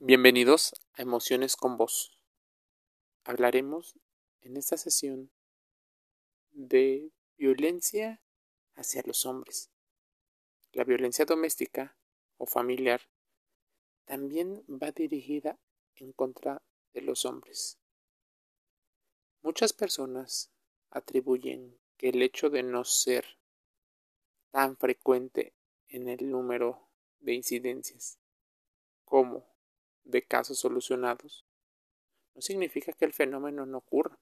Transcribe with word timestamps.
Bienvenidos 0.00 0.74
a 0.92 1.02
Emociones 1.02 1.56
con 1.56 1.76
Voz. 1.76 2.16
Hablaremos 3.24 3.98
en 4.42 4.56
esta 4.56 4.76
sesión 4.76 5.32
de 6.52 7.10
violencia 7.36 8.22
hacia 8.76 9.02
los 9.04 9.26
hombres. 9.26 9.72
La 10.70 10.84
violencia 10.84 11.24
doméstica 11.24 11.98
o 12.36 12.46
familiar 12.46 13.10
también 14.04 14.64
va 14.68 14.92
dirigida 14.92 15.58
en 15.96 16.12
contra 16.12 16.62
de 16.92 17.02
los 17.02 17.24
hombres. 17.24 17.80
Muchas 19.42 19.72
personas 19.72 20.52
atribuyen 20.90 21.76
que 21.96 22.10
el 22.10 22.22
hecho 22.22 22.50
de 22.50 22.62
no 22.62 22.84
ser 22.84 23.36
tan 24.52 24.76
frecuente 24.76 25.56
en 25.88 26.08
el 26.08 26.30
número 26.30 26.88
de 27.18 27.34
incidencias 27.34 28.20
como 29.04 29.47
de 30.08 30.22
casos 30.22 30.58
solucionados, 30.58 31.44
no 32.34 32.40
significa 32.40 32.92
que 32.92 33.04
el 33.04 33.12
fenómeno 33.12 33.66
no 33.66 33.78
ocurra. 33.78 34.18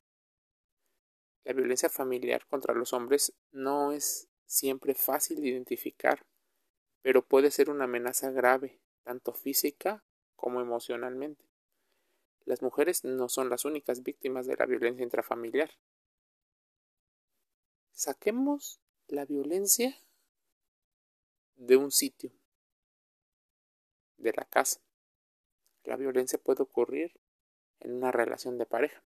La 1.44 1.52
violencia 1.52 1.88
familiar 1.88 2.44
contra 2.46 2.74
los 2.74 2.92
hombres 2.92 3.32
no 3.52 3.92
es 3.92 4.28
siempre 4.46 4.94
fácil 4.94 5.40
de 5.40 5.48
identificar, 5.48 6.26
pero 7.02 7.22
puede 7.22 7.52
ser 7.52 7.70
una 7.70 7.84
amenaza 7.84 8.30
grave, 8.30 8.80
tanto 9.04 9.32
física 9.32 10.04
como 10.34 10.60
emocionalmente. 10.60 11.44
Las 12.44 12.62
mujeres 12.62 13.04
no 13.04 13.28
son 13.28 13.48
las 13.48 13.64
únicas 13.64 14.02
víctimas 14.02 14.46
de 14.46 14.56
la 14.56 14.66
violencia 14.66 15.04
intrafamiliar. 15.04 15.70
Saquemos 17.92 18.80
la 19.06 19.24
violencia 19.24 19.96
de 21.54 21.76
un 21.76 21.92
sitio, 21.92 22.32
de 24.16 24.32
la 24.32 24.44
casa. 24.44 24.85
La 25.86 25.94
violencia 25.94 26.36
puede 26.36 26.64
ocurrir 26.64 27.12
en 27.78 27.94
una 27.94 28.10
relación 28.10 28.58
de 28.58 28.66
pareja. 28.66 29.04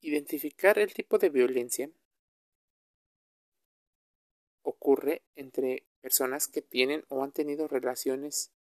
Identificar 0.00 0.78
el 0.78 0.92
tipo 0.92 1.16
de 1.16 1.30
violencia 1.30 1.90
ocurre 4.62 5.22
entre 5.36 5.86
personas 6.02 6.48
que 6.48 6.60
tienen 6.60 7.06
o 7.08 7.24
han 7.24 7.32
tenido 7.32 7.66
relaciones. 7.66 8.52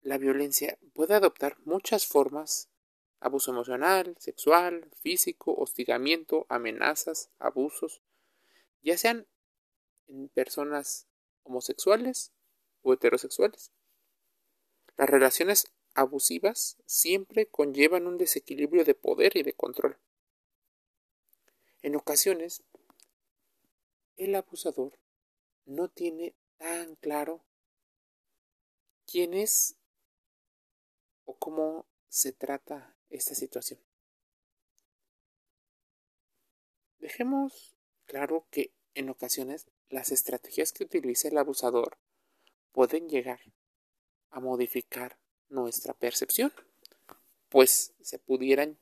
La 0.00 0.16
violencia 0.16 0.78
puede 0.94 1.14
adoptar 1.14 1.58
muchas 1.64 2.06
formas 2.06 2.70
abuso 3.18 3.50
emocional, 3.50 4.16
sexual, 4.20 4.88
físico, 5.02 5.52
hostigamiento, 5.56 6.46
amenazas, 6.48 7.32
abusos, 7.40 8.00
ya 8.80 8.96
sean 8.96 9.26
en 10.06 10.28
personas 10.28 11.08
homosexuales 11.42 12.32
o 12.82 12.92
heterosexuales. 12.92 13.72
Las 14.98 15.08
relaciones 15.08 15.72
abusivas 15.94 16.76
siempre 16.84 17.46
conllevan 17.46 18.08
un 18.08 18.18
desequilibrio 18.18 18.84
de 18.84 18.96
poder 18.96 19.36
y 19.36 19.44
de 19.44 19.52
control. 19.52 19.96
En 21.82 21.94
ocasiones, 21.94 22.64
el 24.16 24.34
abusador 24.34 24.98
no 25.66 25.88
tiene 25.88 26.34
tan 26.56 26.96
claro 26.96 27.44
quién 29.06 29.34
es 29.34 29.76
o 31.26 31.38
cómo 31.38 31.86
se 32.08 32.32
trata 32.32 32.96
esta 33.08 33.36
situación. 33.36 33.78
Dejemos 36.98 37.76
claro 38.06 38.48
que 38.50 38.72
en 38.94 39.10
ocasiones 39.10 39.68
las 39.90 40.10
estrategias 40.10 40.72
que 40.72 40.82
utiliza 40.82 41.28
el 41.28 41.38
abusador 41.38 41.98
pueden 42.72 43.08
llegar 43.08 43.38
a 44.30 44.40
modificar 44.40 45.18
nuestra 45.48 45.94
percepción, 45.94 46.52
pues 47.48 47.94
se 48.00 48.18
pudieran, 48.18 48.78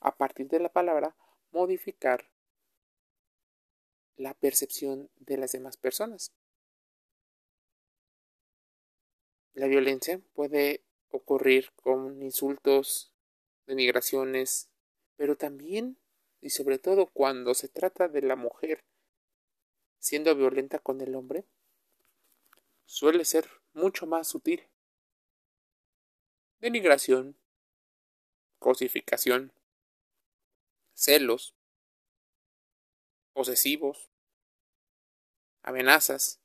a 0.00 0.16
partir 0.16 0.48
de 0.48 0.60
la 0.60 0.70
palabra, 0.70 1.16
modificar 1.50 2.30
la 4.16 4.34
percepción 4.34 5.10
de 5.16 5.38
las 5.38 5.52
demás 5.52 5.76
personas. 5.76 6.32
La 9.54 9.66
violencia 9.66 10.20
puede 10.34 10.82
ocurrir 11.10 11.72
con 11.82 12.22
insultos, 12.22 13.12
denigraciones, 13.66 14.68
pero 15.16 15.36
también 15.36 15.98
y 16.40 16.50
sobre 16.50 16.78
todo 16.78 17.06
cuando 17.06 17.54
se 17.54 17.68
trata 17.68 18.08
de 18.08 18.22
la 18.22 18.36
mujer 18.36 18.84
siendo 19.98 20.34
violenta 20.34 20.78
con 20.78 21.00
el 21.02 21.14
hombre, 21.14 21.44
suele 22.86 23.24
ser 23.24 23.59
mucho 23.72 24.06
más 24.06 24.28
sutil. 24.28 24.68
Denigración, 26.58 27.36
cosificación, 28.58 29.52
celos, 30.94 31.54
posesivos, 33.32 34.10
amenazas. 35.62 36.40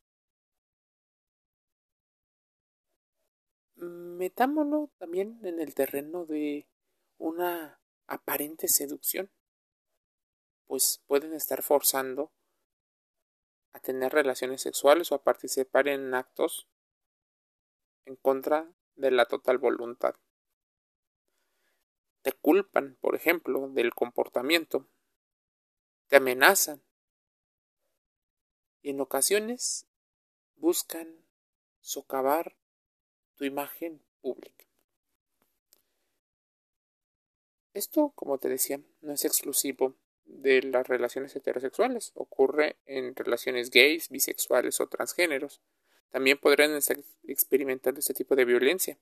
Metámonos 3.76 4.90
también 4.98 5.40
en 5.44 5.60
el 5.60 5.76
terreno 5.76 6.26
de 6.26 6.66
una 7.18 7.82
aparente 8.08 8.68
seducción, 8.68 9.30
pues 10.68 11.04
pueden 11.08 11.34
estar 11.34 11.62
forzando 11.62 12.32
a 13.74 13.80
tener 13.80 14.14
relaciones 14.14 14.62
sexuales 14.62 15.12
o 15.12 15.16
a 15.16 15.24
participar 15.24 15.90
en 15.90 16.14
actos 16.14 16.70
en 18.06 18.16
contra 18.16 18.72
de 18.96 19.12
la 19.12 19.26
total 19.26 19.58
voluntad. 19.58 20.16
Te 22.22 22.32
culpan, 22.32 22.98
por 23.02 23.16
ejemplo, 23.16 23.70
del 23.70 23.94
comportamiento. 23.94 24.88
Te 26.08 26.18
amenazan. 26.18 26.82
Y 28.82 28.92
en 28.92 29.02
ocasiones 29.02 29.88
buscan 30.56 31.26
socavar 31.82 32.56
tu 33.36 33.46
imagen 33.46 34.02
pública. 34.22 34.66
Esto, 37.74 38.12
como 38.16 38.38
te 38.38 38.48
decía, 38.48 38.80
no 39.02 39.12
es 39.12 39.26
exclusivo 39.26 39.96
de 40.24 40.62
las 40.64 40.88
relaciones 40.88 41.36
heterosexuales. 41.36 42.12
Ocurre 42.16 42.78
en 42.86 43.16
relaciones 43.16 43.70
gays, 43.70 44.10
bisexuales 44.10 44.80
o 44.80 44.88
transgéneros. 44.88 45.62
También 46.16 46.38
podrían 46.38 46.74
estar 46.74 46.96
experimentando 47.28 48.00
este 48.00 48.14
tipo 48.14 48.38
de 48.38 48.46
violencia. 48.46 48.98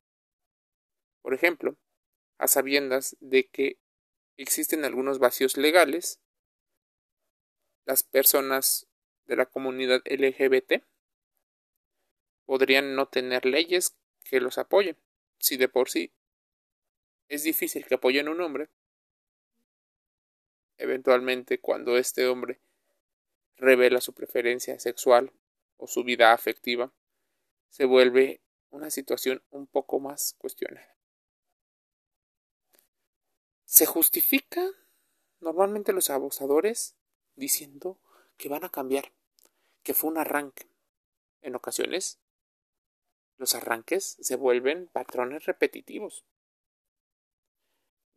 Por 1.22 1.36
ejemplo, 1.36 1.78
a 2.40 2.48
sabiendas 2.48 3.16
de 3.20 3.48
que 3.50 3.78
existen 4.36 4.84
algunos 4.84 5.20
vacíos 5.20 5.56
legales, 5.56 6.20
las 7.86 8.02
personas 8.02 8.88
de 9.26 9.36
la 9.36 9.46
comunidad 9.46 10.02
LGBT 10.06 10.84
podrían 12.46 12.96
no 12.96 13.08
tener 13.08 13.46
leyes 13.46 13.96
que 14.24 14.42
los 14.42 14.58
apoyen. 14.58 14.98
Si 15.38 15.56
de 15.56 15.70
por 15.70 15.92
sí 15.92 16.12
es 17.28 17.44
difícil 17.44 17.86
que 17.86 17.94
apoyen 17.94 18.28
a 18.28 18.32
un 18.32 18.42
hombre, 18.42 18.70
eventualmente 20.78 21.60
cuando 21.60 21.96
este 21.96 22.26
hombre 22.26 22.60
revela 23.56 24.02
su 24.02 24.16
preferencia 24.16 24.80
sexual 24.80 25.32
o 25.78 25.86
su 25.86 26.04
vida 26.04 26.34
afectiva, 26.34 26.92
se 27.74 27.86
vuelve 27.86 28.40
una 28.70 28.92
situación 28.92 29.42
un 29.50 29.66
poco 29.66 30.00
más 30.00 30.36
cuestionada. 30.38 30.96
Se 33.66 33.88
justifica 33.88 34.64
normalmente 35.40 35.92
los 35.92 36.12
abusadores 36.12 36.94
diciendo 37.36 37.98
que 38.38 38.48
van 38.48 38.64
a 38.64 38.70
cambiar, 38.70 39.12
que 39.82 39.96
fue 39.96 40.12
un 40.12 40.20
arranque. 40.20 40.68
En 41.42 41.56
ocasiones, 41.56 42.20
los 43.40 43.56
arranques 43.56 44.18
se 44.20 44.36
vuelven 44.36 44.86
patrones 44.86 45.48
repetitivos. 45.48 46.26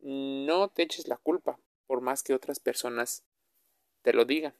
No 0.01 0.69
te 0.69 0.83
eches 0.83 1.07
la 1.07 1.17
culpa, 1.17 1.59
por 1.87 2.01
más 2.01 2.21
que 2.21 2.35
otras 2.35 2.59
personas 2.59 3.23
te 4.03 4.13
lo 4.13 4.23
digan. 4.23 4.53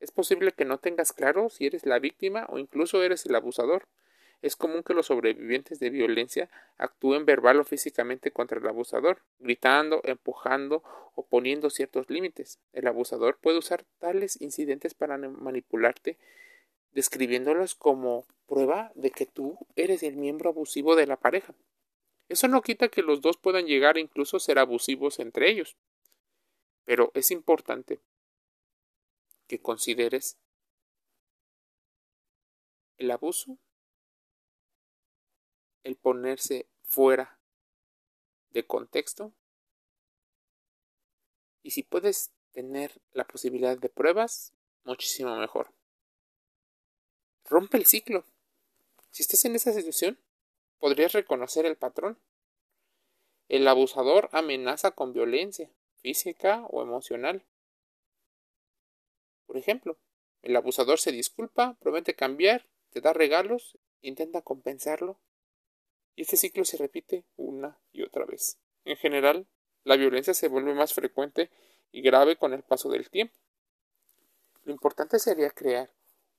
Es 0.00 0.10
posible 0.10 0.50
que 0.50 0.64
no 0.64 0.78
tengas 0.78 1.12
claro 1.12 1.50
si 1.50 1.66
eres 1.66 1.86
la 1.86 2.00
víctima 2.00 2.46
o 2.48 2.58
incluso 2.58 3.00
eres 3.00 3.26
el 3.26 3.36
abusador. 3.36 3.86
Es 4.44 4.56
común 4.56 4.82
que 4.82 4.92
los 4.92 5.06
sobrevivientes 5.06 5.78
de 5.78 5.88
violencia 5.88 6.50
actúen 6.76 7.24
verbal 7.24 7.60
o 7.60 7.64
físicamente 7.64 8.30
contra 8.30 8.58
el 8.58 8.66
abusador, 8.68 9.22
gritando, 9.38 10.02
empujando 10.04 10.82
o 11.14 11.24
poniendo 11.24 11.70
ciertos 11.70 12.10
límites. 12.10 12.58
El 12.74 12.86
abusador 12.86 13.38
puede 13.38 13.56
usar 13.56 13.86
tales 14.00 14.38
incidentes 14.42 14.92
para 14.92 15.16
manipularte, 15.16 16.18
describiéndolos 16.92 17.74
como 17.74 18.26
prueba 18.46 18.92
de 18.96 19.10
que 19.12 19.24
tú 19.24 19.56
eres 19.76 20.02
el 20.02 20.16
miembro 20.16 20.50
abusivo 20.50 20.94
de 20.94 21.06
la 21.06 21.16
pareja. 21.16 21.54
Eso 22.28 22.46
no 22.46 22.60
quita 22.60 22.88
que 22.88 23.00
los 23.00 23.22
dos 23.22 23.38
puedan 23.38 23.64
llegar 23.64 23.96
a 23.96 24.00
incluso 24.00 24.38
ser 24.40 24.58
abusivos 24.58 25.20
entre 25.20 25.48
ellos. 25.48 25.78
Pero 26.84 27.10
es 27.14 27.30
importante 27.30 27.98
que 29.46 29.58
consideres 29.58 30.36
el 32.98 33.10
abuso 33.10 33.58
el 35.84 35.96
ponerse 35.96 36.66
fuera 36.82 37.38
de 38.50 38.66
contexto. 38.66 39.32
Y 41.62 41.70
si 41.70 41.82
puedes 41.82 42.32
tener 42.52 43.00
la 43.12 43.26
posibilidad 43.26 43.78
de 43.78 43.88
pruebas, 43.88 44.52
muchísimo 44.84 45.36
mejor. 45.36 45.72
Rompe 47.44 47.76
el 47.76 47.86
ciclo. 47.86 48.24
Si 49.10 49.22
estás 49.22 49.44
en 49.44 49.54
esa 49.54 49.72
situación, 49.72 50.18
podrías 50.78 51.12
reconocer 51.12 51.66
el 51.66 51.76
patrón. 51.76 52.18
El 53.48 53.68
abusador 53.68 54.28
amenaza 54.32 54.90
con 54.90 55.12
violencia 55.12 55.70
física 55.96 56.64
o 56.70 56.82
emocional. 56.82 57.44
Por 59.46 59.56
ejemplo, 59.56 59.98
el 60.42 60.56
abusador 60.56 60.98
se 60.98 61.12
disculpa, 61.12 61.76
promete 61.80 62.14
cambiar, 62.14 62.66
te 62.90 63.00
da 63.00 63.12
regalos, 63.12 63.78
intenta 64.02 64.42
compensarlo. 64.42 65.18
Y 66.16 66.22
este 66.22 66.36
ciclo 66.36 66.64
se 66.64 66.76
repite 66.76 67.24
una 67.36 67.78
y 67.92 68.02
otra 68.02 68.24
vez. 68.24 68.58
En 68.84 68.96
general, 68.96 69.46
la 69.82 69.96
violencia 69.96 70.34
se 70.34 70.48
vuelve 70.48 70.74
más 70.74 70.94
frecuente 70.94 71.50
y 71.92 72.02
grave 72.02 72.36
con 72.36 72.52
el 72.52 72.62
paso 72.62 72.88
del 72.88 73.10
tiempo. 73.10 73.34
Lo 74.64 74.72
importante 74.72 75.18
sería 75.18 75.50
crear 75.50 75.90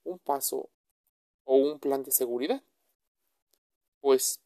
un 0.04 0.18
paso 0.18 0.70
o 1.44 1.56
un 1.56 1.78
plan 1.78 2.02
de 2.02 2.10
seguridad, 2.10 2.62
pues 4.00 4.40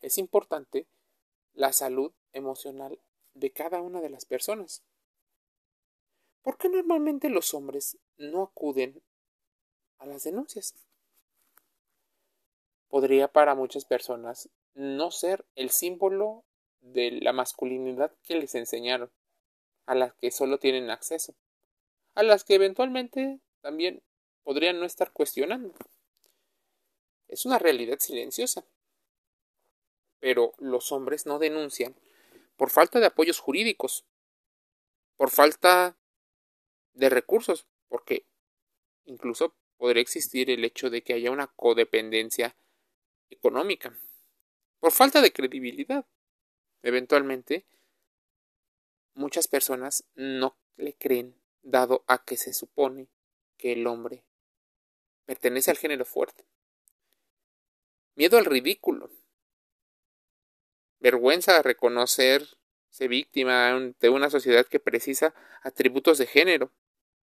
es 0.00 0.18
importante 0.18 0.86
la 1.54 1.72
salud 1.72 2.12
emocional 2.32 3.00
de 3.32 3.50
cada 3.50 3.80
una 3.80 4.00
de 4.00 4.10
las 4.10 4.26
personas. 4.26 4.82
¿Por 6.42 6.58
qué 6.58 6.68
normalmente 6.68 7.30
los 7.30 7.54
hombres 7.54 7.96
no 8.18 8.42
acuden 8.42 9.02
a 9.98 10.06
las 10.06 10.24
denuncias? 10.24 10.74
Podría 12.94 13.26
para 13.26 13.56
muchas 13.56 13.84
personas 13.84 14.48
no 14.74 15.10
ser 15.10 15.44
el 15.56 15.70
símbolo 15.70 16.44
de 16.80 17.10
la 17.10 17.32
masculinidad 17.32 18.14
que 18.22 18.36
les 18.36 18.54
enseñaron, 18.54 19.10
a 19.84 19.96
las 19.96 20.14
que 20.14 20.30
solo 20.30 20.60
tienen 20.60 20.90
acceso, 20.90 21.34
a 22.14 22.22
las 22.22 22.44
que 22.44 22.54
eventualmente 22.54 23.40
también 23.62 24.00
podrían 24.44 24.78
no 24.78 24.86
estar 24.86 25.10
cuestionando. 25.10 25.74
Es 27.26 27.44
una 27.44 27.58
realidad 27.58 27.98
silenciosa. 27.98 28.64
Pero 30.20 30.52
los 30.58 30.92
hombres 30.92 31.26
no 31.26 31.40
denuncian 31.40 31.96
por 32.56 32.70
falta 32.70 33.00
de 33.00 33.06
apoyos 33.06 33.40
jurídicos, 33.40 34.04
por 35.16 35.30
falta 35.30 35.98
de 36.92 37.08
recursos, 37.08 37.66
porque 37.88 38.24
incluso 39.04 39.56
podría 39.78 40.00
existir 40.00 40.48
el 40.48 40.64
hecho 40.64 40.90
de 40.90 41.02
que 41.02 41.14
haya 41.14 41.32
una 41.32 41.48
codependencia 41.48 42.54
económica, 43.34 43.98
por 44.80 44.92
falta 44.92 45.20
de 45.20 45.32
credibilidad. 45.32 46.06
Eventualmente, 46.82 47.66
muchas 49.14 49.48
personas 49.48 50.04
no 50.14 50.56
le 50.76 50.94
creen, 50.94 51.40
dado 51.62 52.04
a 52.06 52.24
que 52.24 52.36
se 52.36 52.52
supone 52.52 53.08
que 53.56 53.72
el 53.72 53.86
hombre 53.86 54.24
pertenece 55.24 55.70
al 55.70 55.78
género 55.78 56.04
fuerte. 56.04 56.44
Miedo 58.14 58.38
al 58.38 58.44
ridículo. 58.44 59.10
Vergüenza 61.00 61.56
a 61.56 61.62
reconocerse 61.62 63.08
víctima 63.08 63.92
de 64.00 64.08
una 64.08 64.30
sociedad 64.30 64.66
que 64.66 64.80
precisa 64.80 65.34
atributos 65.62 66.18
de 66.18 66.26
género, 66.26 66.70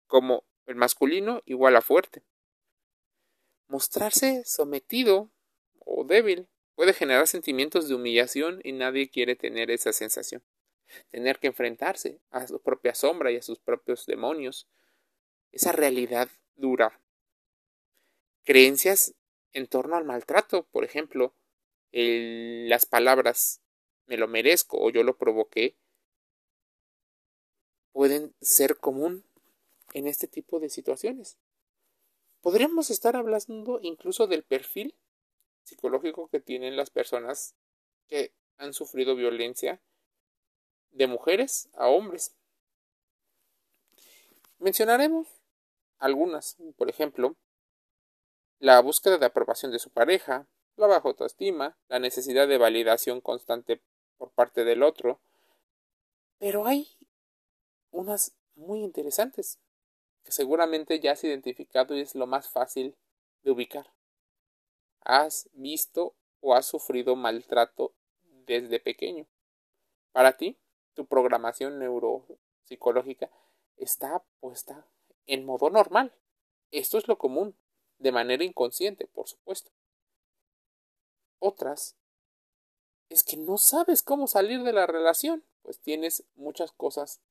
como 0.07 0.45
el 0.65 0.75
masculino 0.75 1.41
igual 1.45 1.75
a 1.75 1.81
fuerte. 1.81 2.23
Mostrarse 3.67 4.43
sometido 4.45 5.29
o 5.85 6.03
débil 6.03 6.47
puede 6.75 6.93
generar 6.93 7.27
sentimientos 7.27 7.87
de 7.87 7.95
humillación 7.95 8.61
y 8.63 8.71
nadie 8.71 9.09
quiere 9.09 9.35
tener 9.35 9.71
esa 9.71 9.93
sensación. 9.93 10.43
Tener 11.11 11.39
que 11.39 11.47
enfrentarse 11.47 12.19
a 12.31 12.47
su 12.47 12.61
propia 12.61 12.95
sombra 12.95 13.31
y 13.31 13.37
a 13.37 13.41
sus 13.41 13.59
propios 13.59 14.05
demonios. 14.05 14.67
Esa 15.51 15.71
realidad 15.71 16.29
dura 16.55 17.01
creencias 18.43 19.13
en 19.53 19.67
torno 19.67 19.95
al 19.95 20.05
maltrato, 20.05 20.63
por 20.71 20.83
ejemplo, 20.83 21.35
las 21.91 22.85
palabras 22.85 23.61
me 24.05 24.17
lo 24.17 24.27
merezco 24.27 24.77
o 24.79 24.89
yo 24.89 25.03
lo 25.03 25.17
provoqué, 25.17 25.75
pueden 27.91 28.33
ser 28.41 28.77
común 28.77 29.23
en 29.93 30.07
este 30.07 30.27
tipo 30.27 30.59
de 30.59 30.69
situaciones. 30.69 31.37
Podríamos 32.41 32.89
estar 32.89 33.15
hablando 33.15 33.79
incluso 33.81 34.27
del 34.27 34.43
perfil 34.43 34.95
psicológico 35.63 36.27
que 36.29 36.39
tienen 36.39 36.75
las 36.75 36.89
personas 36.89 37.55
que 38.07 38.33
han 38.57 38.73
sufrido 38.73 39.15
violencia 39.15 39.81
de 40.91 41.07
mujeres 41.07 41.69
a 41.73 41.87
hombres. 41.87 42.35
Mencionaremos 44.57 45.27
algunas, 45.99 46.57
por 46.77 46.89
ejemplo, 46.89 47.35
la 48.59 48.81
búsqueda 48.81 49.17
de 49.17 49.25
aprobación 49.25 49.71
de 49.71 49.79
su 49.79 49.89
pareja, 49.89 50.47
la 50.75 50.87
baja 50.87 51.07
autoestima, 51.07 51.77
la 51.87 51.99
necesidad 51.99 52.47
de 52.47 52.57
validación 52.57 53.21
constante 53.21 53.81
por 54.17 54.31
parte 54.31 54.65
del 54.65 54.83
otro. 54.83 55.21
Pero 56.39 56.65
hay 56.65 56.89
unas 57.91 58.33
muy 58.55 58.81
interesantes 58.81 59.59
que 60.23 60.31
seguramente 60.31 60.99
ya 60.99 61.13
has 61.13 61.23
identificado 61.23 61.95
y 61.95 62.01
es 62.01 62.15
lo 62.15 62.27
más 62.27 62.49
fácil 62.49 62.95
de 63.43 63.51
ubicar. 63.51 63.93
Has 65.01 65.49
visto 65.53 66.15
o 66.41 66.55
has 66.55 66.65
sufrido 66.65 67.15
maltrato 67.15 67.93
desde 68.45 68.79
pequeño. 68.79 69.27
Para 70.11 70.37
ti, 70.37 70.57
tu 70.93 71.05
programación 71.05 71.79
neuropsicológica 71.79 73.29
está 73.77 74.23
puesta 74.39 74.85
en 75.25 75.45
modo 75.45 75.69
normal. 75.69 76.13
Esto 76.71 76.97
es 76.97 77.07
lo 77.07 77.17
común 77.17 77.57
de 77.97 78.11
manera 78.11 78.43
inconsciente, 78.43 79.07
por 79.07 79.27
supuesto. 79.27 79.71
Otras 81.39 81.95
es 83.09 83.23
que 83.23 83.37
no 83.37 83.57
sabes 83.57 84.03
cómo 84.03 84.27
salir 84.27 84.63
de 84.63 84.73
la 84.73 84.85
relación, 84.85 85.43
pues 85.61 85.79
tienes 85.79 86.23
muchas 86.35 86.71
cosas. 86.71 87.21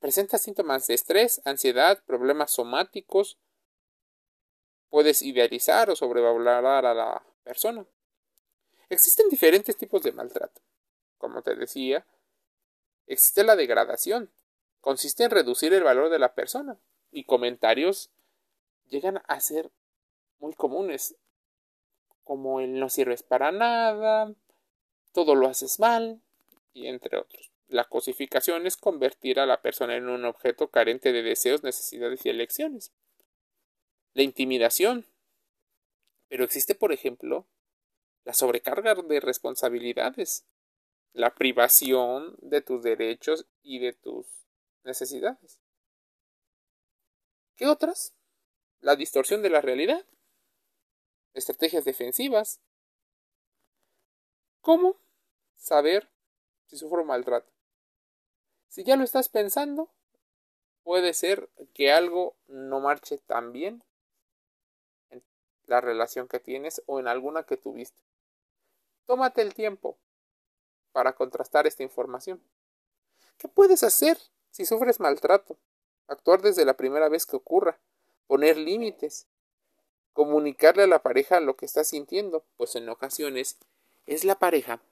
Presentas 0.00 0.42
síntomas 0.42 0.86
de 0.86 0.94
estrés, 0.94 1.40
ansiedad, 1.44 2.02
problemas 2.04 2.52
somáticos. 2.52 3.38
Puedes 4.90 5.22
idealizar 5.22 5.88
o 5.88 5.96
sobrevalorar 5.96 6.84
a 6.84 6.94
la 6.94 7.22
persona. 7.44 7.86
Existen 8.88 9.28
diferentes 9.28 9.76
tipos 9.76 10.02
de 10.02 10.12
maltrato. 10.12 10.60
Como 11.18 11.42
te 11.42 11.54
decía, 11.54 12.04
existe 13.06 13.44
la 13.44 13.56
degradación. 13.56 14.30
Consiste 14.80 15.24
en 15.24 15.30
reducir 15.30 15.72
el 15.72 15.84
valor 15.84 16.10
de 16.10 16.18
la 16.18 16.34
persona 16.34 16.76
y 17.12 17.24
comentarios 17.24 18.10
llegan 18.88 19.22
a 19.26 19.40
ser 19.40 19.70
muy 20.38 20.54
comunes, 20.54 21.14
como 22.24 22.60
el 22.60 22.78
no 22.78 22.88
sirves 22.88 23.22
para 23.22 23.52
nada, 23.52 24.32
todo 25.12 25.34
lo 25.34 25.48
haces 25.48 25.78
mal, 25.78 26.20
y 26.72 26.86
entre 26.86 27.18
otros. 27.18 27.50
La 27.68 27.84
cosificación 27.84 28.66
es 28.66 28.76
convertir 28.76 29.38
a 29.38 29.46
la 29.46 29.62
persona 29.62 29.96
en 29.96 30.08
un 30.08 30.24
objeto 30.24 30.68
carente 30.68 31.12
de 31.12 31.22
deseos, 31.22 31.62
necesidades 31.62 32.24
y 32.26 32.30
elecciones. 32.30 32.92
La 34.12 34.22
intimidación. 34.22 35.06
Pero 36.28 36.44
existe, 36.44 36.74
por 36.74 36.92
ejemplo, 36.92 37.46
la 38.24 38.34
sobrecarga 38.34 38.94
de 38.94 39.20
responsabilidades, 39.20 40.46
la 41.12 41.34
privación 41.34 42.36
de 42.40 42.60
tus 42.62 42.82
derechos 42.82 43.46
y 43.62 43.78
de 43.78 43.92
tus 43.92 44.26
necesidades. 44.84 45.60
¿Qué 47.56 47.66
otras? 47.66 48.14
La 48.80 48.96
distorsión 48.96 49.42
de 49.42 49.50
la 49.50 49.60
realidad. 49.60 50.06
Estrategias 51.34 51.84
defensivas. 51.84 52.60
¿Cómo 54.60 54.96
saber 55.56 56.10
si 56.66 56.76
sufro 56.76 57.04
maltrato? 57.04 57.52
Si 58.68 58.84
ya 58.84 58.96
lo 58.96 59.04
estás 59.04 59.28
pensando, 59.28 59.92
puede 60.82 61.12
ser 61.12 61.50
que 61.74 61.92
algo 61.92 62.36
no 62.46 62.80
marche 62.80 63.18
tan 63.18 63.52
bien 63.52 63.74
en 63.74 63.89
la 65.70 65.80
relación 65.80 66.28
que 66.28 66.40
tienes 66.40 66.82
o 66.86 67.00
en 67.00 67.08
alguna 67.08 67.44
que 67.44 67.56
tuviste. 67.56 68.02
Tómate 69.06 69.40
el 69.40 69.54
tiempo 69.54 69.96
para 70.92 71.14
contrastar 71.14 71.66
esta 71.66 71.82
información. 71.82 72.42
¿Qué 73.38 73.48
puedes 73.48 73.82
hacer 73.82 74.18
si 74.50 74.66
sufres 74.66 75.00
maltrato? 75.00 75.56
actuar 76.10 76.42
desde 76.42 76.64
la 76.64 76.74
primera 76.74 77.08
vez 77.08 77.24
que 77.24 77.36
ocurra, 77.36 77.78
poner 78.26 78.56
límites, 78.56 79.28
comunicarle 80.12 80.82
a 80.82 80.88
la 80.88 81.02
pareja 81.02 81.38
lo 81.38 81.56
que 81.56 81.66
está 81.66 81.84
sintiendo, 81.84 82.44
pues 82.56 82.74
en 82.74 82.88
ocasiones 82.88 83.58
es 84.06 84.24
la 84.24 84.38
pareja 84.38 84.82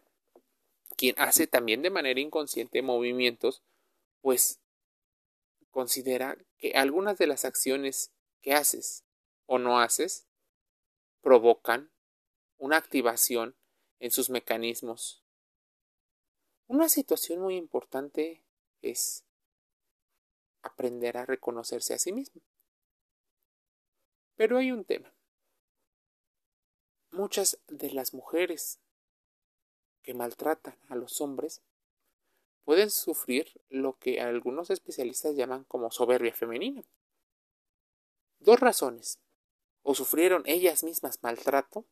quien 0.96 1.14
hace 1.18 1.46
también 1.46 1.82
de 1.82 1.90
manera 1.90 2.20
inconsciente 2.20 2.82
movimientos, 2.82 3.62
pues 4.22 4.60
considera 5.70 6.38
que 6.56 6.72
algunas 6.72 7.18
de 7.18 7.26
las 7.26 7.44
acciones 7.44 8.10
que 8.42 8.52
haces 8.52 9.04
o 9.46 9.58
no 9.58 9.80
haces 9.80 10.27
provocan 11.20 11.90
una 12.58 12.76
activación 12.76 13.56
en 14.00 14.10
sus 14.10 14.30
mecanismos. 14.30 15.24
Una 16.66 16.88
situación 16.88 17.40
muy 17.40 17.56
importante 17.56 18.44
es 18.82 19.24
aprender 20.62 21.16
a 21.16 21.26
reconocerse 21.26 21.94
a 21.94 21.98
sí 21.98 22.12
mismo. 22.12 22.42
Pero 24.36 24.58
hay 24.58 24.70
un 24.70 24.84
tema. 24.84 25.12
Muchas 27.10 27.58
de 27.68 27.90
las 27.90 28.12
mujeres 28.12 28.80
que 30.02 30.14
maltratan 30.14 30.78
a 30.88 30.94
los 30.94 31.20
hombres 31.20 31.62
pueden 32.64 32.90
sufrir 32.90 33.60
lo 33.70 33.98
que 33.98 34.20
algunos 34.20 34.70
especialistas 34.70 35.34
llaman 35.34 35.64
como 35.64 35.90
soberbia 35.90 36.34
femenina. 36.34 36.84
Dos 38.40 38.60
razones. 38.60 39.18
O 39.90 39.94
sufrieron 39.94 40.42
ellas 40.44 40.84
mismas 40.84 41.22
maltrato 41.22 41.86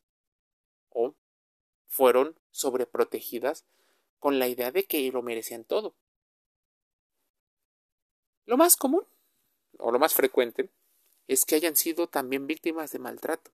o 0.91 1.15
fueron 1.87 2.39
sobreprotegidas 2.51 3.65
con 4.19 4.39
la 4.39 4.49
idea 4.49 4.71
de 4.71 4.85
que 4.85 5.11
lo 5.11 5.23
merecían 5.23 5.65
todo. 5.65 5.95
Lo 8.45 8.59
más 8.59 8.77
común, 8.77 9.07
o 9.79 9.91
lo 9.93 9.99
más 9.99 10.13
frecuente, 10.13 10.69
es 11.27 11.47
que 11.47 11.55
hayan 11.55 11.75
sido 11.75 12.07
también 12.07 12.47
víctimas 12.47 12.93
de 12.93 12.99
maltrato. 12.99 13.51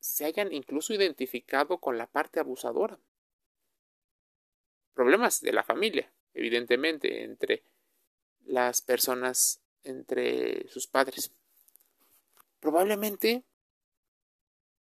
Se 0.00 0.24
hayan 0.24 0.52
incluso 0.52 0.92
identificado 0.92 1.78
con 1.78 1.98
la 1.98 2.08
parte 2.08 2.40
abusadora. 2.40 2.98
Problemas 4.94 5.40
de 5.42 5.52
la 5.52 5.62
familia, 5.62 6.12
evidentemente, 6.34 7.22
entre 7.22 7.62
las 8.40 8.82
personas, 8.82 9.62
entre 9.84 10.66
sus 10.66 10.88
padres. 10.88 11.32
Probablemente 12.62 13.42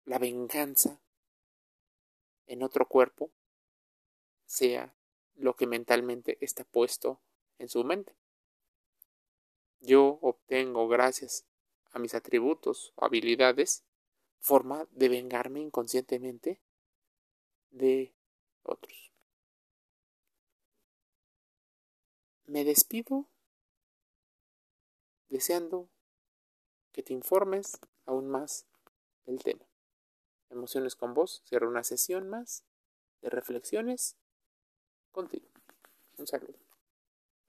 la 0.03 0.19
venganza 0.19 0.99
en 2.45 2.61
otro 2.61 2.85
cuerpo 2.89 3.31
sea 4.45 4.93
lo 5.35 5.55
que 5.55 5.65
mentalmente 5.65 6.37
está 6.41 6.65
puesto 6.65 7.21
en 7.57 7.69
su 7.69 7.85
mente. 7.85 8.17
Yo 9.79 10.19
obtengo, 10.21 10.89
gracias 10.89 11.45
a 11.91 11.99
mis 11.99 12.15
atributos 12.15 12.91
o 12.95 13.05
habilidades, 13.05 13.85
forma 14.41 14.85
de 14.91 15.07
vengarme 15.07 15.61
inconscientemente 15.61 16.59
de 17.69 18.13
otros. 18.61 19.13
Me 22.45 22.65
despido 22.65 23.29
deseando 25.29 25.87
que 26.91 27.03
te 27.03 27.13
informes 27.13 27.79
aún 28.05 28.29
más 28.29 28.65
del 29.25 29.43
tema. 29.43 29.65
Emociones 30.49 30.95
con 30.95 31.13
vos 31.13 31.41
cierra 31.45 31.67
una 31.67 31.83
sesión 31.83 32.29
más 32.29 32.63
de 33.21 33.29
reflexiones 33.29 34.15
contigo. 35.11 35.47
Un 36.17 36.27
saludo. 36.27 36.68